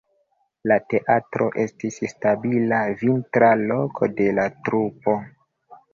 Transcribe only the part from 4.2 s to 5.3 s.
de la trupo.